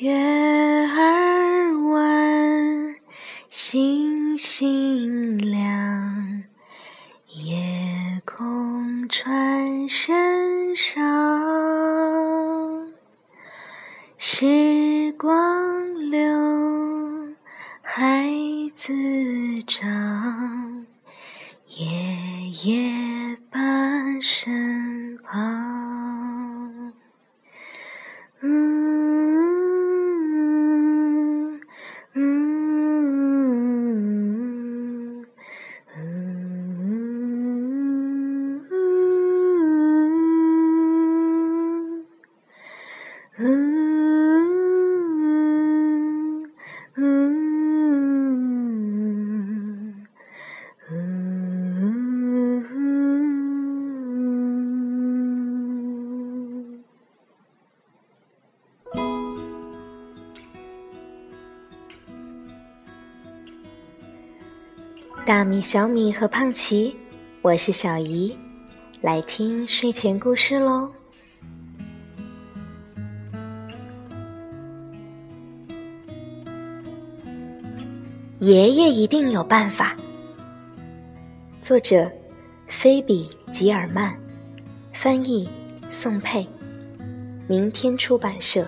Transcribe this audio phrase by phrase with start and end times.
[0.00, 2.96] 月儿弯，
[3.50, 6.42] 星星亮，
[7.26, 11.02] 夜空穿身上，
[14.16, 16.18] 时光流，
[17.82, 18.26] 孩
[18.74, 18.94] 子
[19.66, 20.29] 长，
[65.30, 66.96] 大米、小米和胖奇，
[67.40, 68.36] 我是小姨，
[69.00, 70.90] 来听睡前故事喽。
[78.40, 79.96] 爷爷一定有办法。
[81.62, 82.10] 作者：
[82.66, 84.12] 菲比·吉尔曼，
[84.92, 85.48] 翻译：
[85.88, 86.44] 宋佩，
[87.46, 88.66] 明天出版社。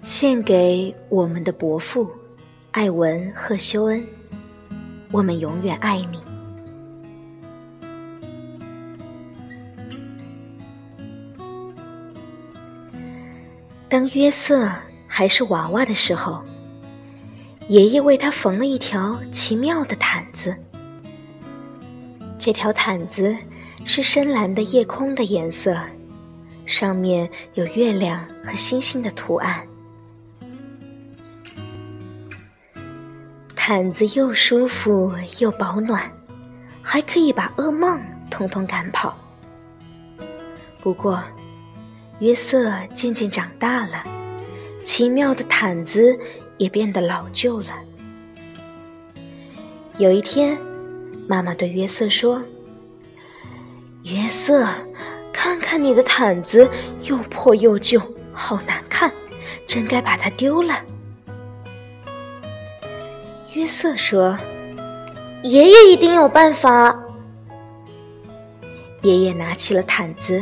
[0.00, 2.10] 献给我们的伯父
[2.78, 4.06] 艾文·赫修恩，
[5.10, 6.22] 我们永远爱你。
[13.88, 14.70] 当约瑟
[15.08, 16.40] 还是娃娃的时候，
[17.66, 20.56] 爷爷为他缝了一条奇妙的毯子。
[22.38, 23.36] 这条毯子
[23.84, 25.76] 是深蓝的夜空的颜色，
[26.64, 29.66] 上面有月亮和星星的图案。
[33.70, 36.10] 毯子又舒服又保暖，
[36.80, 39.14] 还可以把噩梦统统赶跑。
[40.80, 41.22] 不过，
[42.20, 44.02] 约瑟渐渐长大了，
[44.82, 46.18] 奇妙的毯子
[46.56, 47.66] 也变得老旧了。
[49.98, 50.56] 有一天，
[51.28, 52.42] 妈妈对约瑟说
[54.04, 54.66] ：“约瑟，
[55.30, 56.66] 看看你的毯子
[57.02, 58.00] 又破又旧，
[58.32, 59.12] 好难看，
[59.66, 60.74] 真该把它丢了。”
[63.58, 64.38] 约瑟说
[65.42, 66.96] ：“爷爷一定有办法。”
[69.02, 70.40] 爷爷拿起了毯子，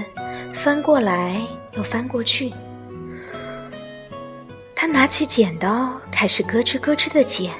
[0.53, 1.41] 翻过来
[1.79, 2.53] 又翻过去。
[4.75, 7.51] 他拿起剪刀，开始咯吱咯吱的剪，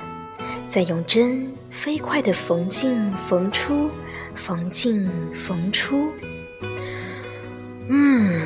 [0.69, 3.89] 再用针飞快的缝进缝出，
[4.35, 6.13] 缝进缝出。
[7.89, 8.43] 嗯，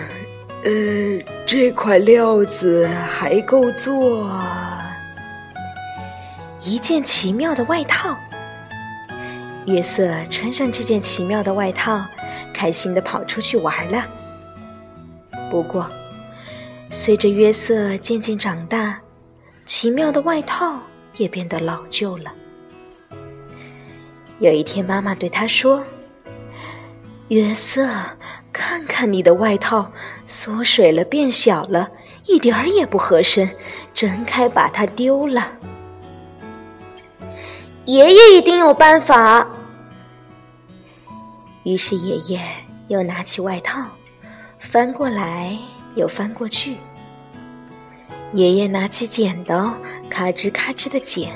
[0.63, 4.31] 呃，这块料子还够做。
[6.63, 8.17] 一件奇妙的外套。
[9.67, 12.05] 约瑟穿上这件奇妙的外套，
[12.53, 14.05] 开心的跑出去玩了。
[15.51, 15.89] 不过，
[16.91, 18.99] 随着约瑟渐渐长大，
[19.67, 20.81] 奇妙的外套
[21.17, 22.33] 也变得老旧了。
[24.39, 25.85] 有一天，妈妈对他说
[27.29, 27.89] ：“约瑟，
[28.53, 29.93] 看看你的外套，
[30.25, 31.91] 缩水了，变小了，
[32.25, 33.51] 一点儿也不合身，
[33.93, 35.53] 真该把它丢了。”
[37.91, 39.45] 爷爷一定有办法。
[41.65, 42.41] 于是爷爷
[42.87, 43.85] 又拿起外套，
[44.61, 45.59] 翻过来
[45.97, 46.77] 又翻过去。
[48.33, 49.75] 爷爷拿起剪刀，
[50.09, 51.33] 咔吱咔吱的剪，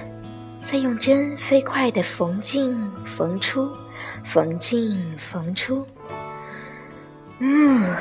[0.62, 3.68] 再用针飞快的缝进缝出，
[4.24, 5.84] 缝进缝出。
[7.40, 7.96] 嗯，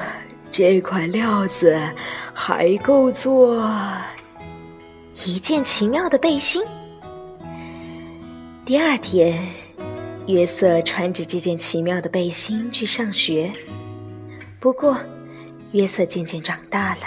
[0.51, 1.75] 这块料子
[2.35, 3.67] 还够做
[5.25, 6.63] 一件奇妙的背心。
[8.65, 9.37] 第二天，
[10.25, 13.51] 约瑟穿着这件奇妙的背心去上学。
[14.57, 14.97] 不过，
[15.73, 17.01] 约瑟渐渐长大了，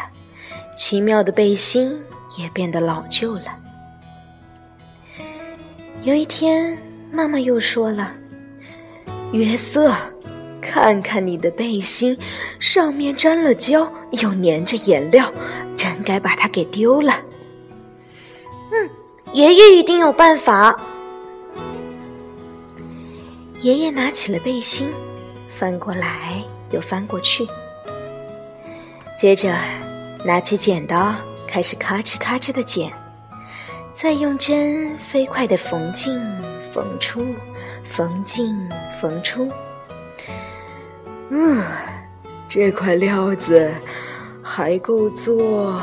[0.77, 1.99] 奇妙的背心
[2.37, 3.57] 也变得老旧了。
[6.03, 6.77] 有一天，
[7.11, 8.13] 妈妈又说了
[9.33, 9.95] ：“约瑟，
[10.61, 12.19] 看看你的背心，
[12.61, 15.33] 上面沾了胶，又粘着颜料，
[15.75, 17.15] 真该把它给丢了。”
[18.71, 18.91] 嗯，
[19.33, 20.79] 爷爷一定有办法。
[23.61, 24.93] 爷爷拿起了背心，
[25.57, 27.47] 翻过来又翻过去，
[29.19, 29.57] 接着
[30.25, 31.15] 拿起剪刀，
[31.49, 32.93] 开始咔哧咔哧的剪，
[33.95, 36.21] 再用针飞快的缝进
[36.73, 37.35] 缝出，
[37.83, 38.57] 缝进
[39.01, 39.51] 缝出。
[41.31, 41.65] 嗯，
[42.49, 43.75] 这块料子
[44.43, 45.81] 还够做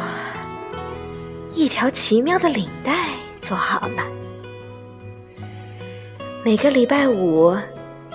[1.53, 3.09] 一条奇妙的领带，
[3.41, 4.22] 做好了。
[6.45, 7.57] 每个礼拜五，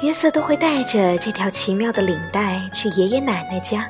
[0.02, 3.88] 约瑟都会带着这条奇妙的领带去爷爷奶奶家。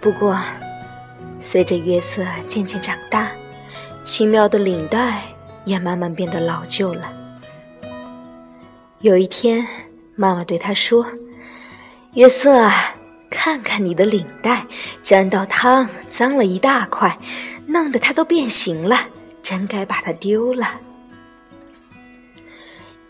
[0.00, 0.40] 不过，
[1.40, 3.28] 随着约瑟渐渐长大，
[4.02, 5.20] 奇妙的领带
[5.66, 7.12] 也慢慢变得老旧了。
[9.00, 9.66] 有一天，
[10.16, 11.06] 妈妈对他说
[12.14, 12.66] ：“约瑟，
[13.28, 14.66] 看看你的领带，
[15.02, 17.18] 沾到汤，脏了一大块，
[17.66, 18.98] 弄得它都变形了，
[19.42, 20.66] 真该把它丢了。”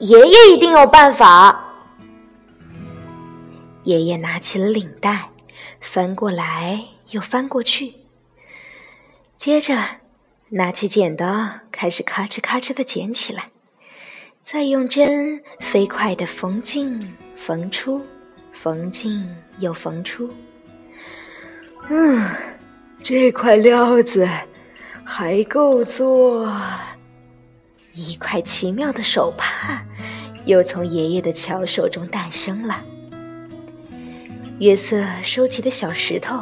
[0.00, 1.65] 爷爷一定有办法。
[3.83, 5.31] 爷爷拿起了领带，
[5.81, 7.95] 翻过来又翻过去，
[9.37, 9.77] 接着
[10.50, 13.50] 拿起剪刀，开始咔哧咔哧的剪起来，
[14.41, 18.05] 再用针飞快的缝进缝出，
[18.53, 19.29] 缝进
[19.59, 20.31] 又缝出。
[21.89, 22.31] 嗯，
[23.03, 24.29] 这块料子
[25.05, 26.47] 还够做。
[27.99, 29.85] 一块奇妙的手帕，
[30.45, 32.81] 又从爷爷的巧手中诞生了。
[34.61, 36.41] 约瑟收集的小石头，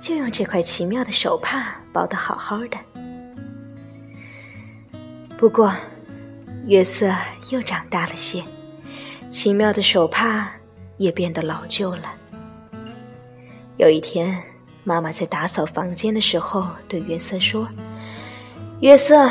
[0.00, 2.78] 就用这块奇妙的手帕包得好好的。
[5.36, 5.74] 不过，
[6.66, 7.14] 约瑟
[7.50, 8.42] 又长大了些，
[9.28, 10.50] 奇妙的手帕
[10.96, 12.14] 也变得老旧了。
[13.76, 14.42] 有一天，
[14.84, 17.68] 妈妈在打扫房间的时候对约瑟说
[18.80, 19.30] ：“约瑟。”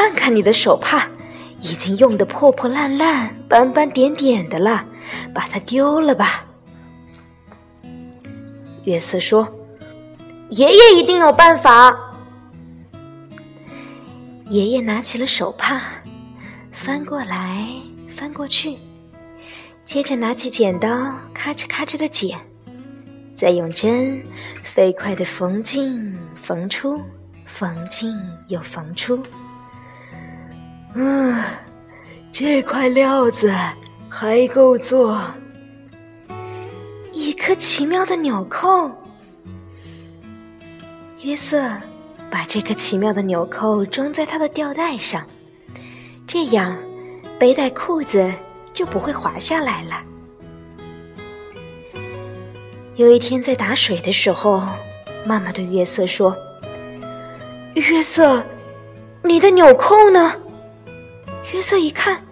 [0.00, 1.06] 看看你的手帕，
[1.60, 4.82] 已经用得破破烂烂、斑斑点点的了，
[5.34, 6.42] 把它丢了吧。
[8.84, 9.46] 约瑟说
[10.48, 11.94] ：“爷爷一定有办法。”
[14.48, 15.82] 爷爷拿起了手帕，
[16.72, 17.68] 翻过来
[18.10, 18.78] 翻过去，
[19.84, 20.88] 接着拿起剪刀，
[21.34, 22.38] 咔哧咔哧的剪，
[23.36, 24.18] 再用针
[24.64, 26.98] 飞快的缝进缝出，
[27.44, 28.18] 缝进
[28.48, 29.22] 又缝出。
[30.94, 31.40] 嗯，
[32.32, 33.52] 这块料子
[34.08, 35.20] 还够做
[37.12, 38.90] 一颗奇妙的纽扣。
[41.22, 41.62] 约瑟
[42.30, 45.24] 把这颗奇妙的纽扣装在他的吊带上，
[46.26, 46.76] 这样
[47.38, 48.32] 背带裤子
[48.72, 50.02] 就不会滑下来了。
[52.96, 54.60] 有一天在打水的时候，
[55.24, 56.36] 妈妈对约瑟说
[57.74, 58.42] ：“约瑟，
[59.22, 60.34] 你的纽扣呢？”
[61.52, 62.22] 约瑟一看，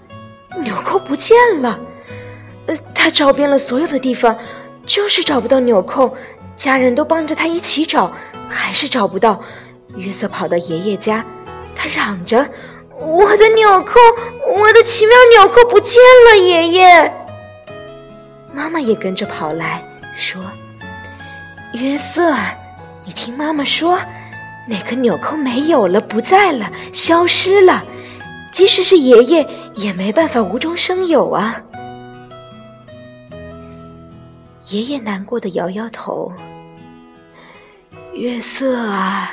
[0.62, 1.78] 纽扣不见了。
[2.66, 4.36] 呃，他找遍了所有的地方，
[4.86, 6.16] 就是找不到纽扣。
[6.54, 8.12] 家人都帮着他一起找，
[8.48, 9.40] 还是找不到。
[9.96, 11.24] 约瑟跑到爷爷家，
[11.74, 12.48] 他嚷着
[12.98, 13.98] ：“我的纽扣，
[14.56, 17.12] 我的奇妙纽扣不见了！”爷爷，
[18.52, 19.82] 妈妈也跟着跑来
[20.16, 20.42] 说
[21.74, 22.34] ：“约瑟，
[23.04, 23.98] 你听妈妈说，
[24.68, 27.84] 那颗纽扣没有了，不在了，消失了。”
[28.52, 31.62] 即使是爷爷，也没办法无中生有啊！
[34.66, 36.32] 爷爷难过的摇摇头。
[38.14, 39.30] 约瑟啊，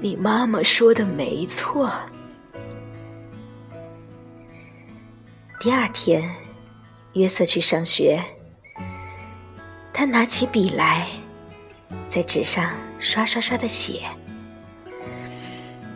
[0.00, 1.90] 你妈妈说的没错。
[5.58, 6.30] 第二天，
[7.14, 8.22] 约瑟去上学，
[9.92, 11.08] 他拿起笔来，
[12.06, 12.70] 在纸上
[13.00, 14.02] 刷刷刷的写。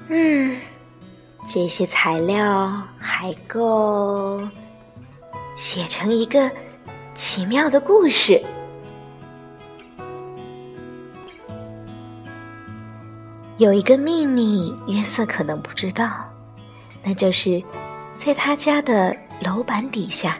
[0.08, 0.56] 嗯。
[1.52, 4.40] 这些材料还够
[5.52, 6.48] 写成一个
[7.12, 8.40] 奇妙的故事。
[13.58, 16.24] 有一个秘密，约瑟可能不知道，
[17.02, 17.60] 那就是
[18.16, 20.38] 在他家的楼板底下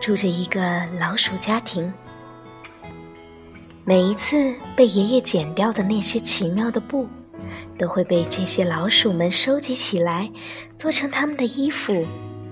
[0.00, 1.92] 住着一个老鼠家庭。
[3.84, 7.06] 每一次被爷爷剪掉的那些奇妙的布。
[7.78, 10.30] 都会被这些老鼠们收集起来，
[10.76, 12.06] 做成他们的衣服、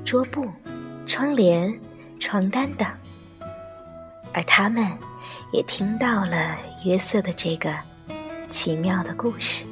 [0.04, 0.48] 桌布、
[1.06, 1.78] 窗帘、
[2.18, 2.86] 床单等。
[4.32, 4.86] 而他们
[5.52, 7.74] 也听到了约瑟的这个
[8.48, 9.64] 奇妙的故事。